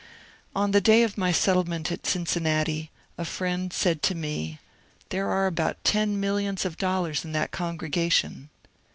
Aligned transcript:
On 0.55 0.71
the 0.71 0.81
day 0.81 1.03
of 1.03 1.15
my 1.15 1.31
settlement 1.31 1.91
at 1.91 2.07
Cincinnati, 2.07 2.89
a 3.19 3.23
friend 3.23 3.71
said 3.71 4.01
to 4.01 4.15
me, 4.15 4.57
'^ 5.05 5.09
There 5.09 5.29
are 5.29 5.45
about 5.45 5.83
ten 5.83 6.19
millions 6.19 6.65
of 6.65 6.75
dollars 6.79 7.23
in 7.23 7.33
that 7.33 7.51
congre 7.51 7.91
gation." 7.91 8.47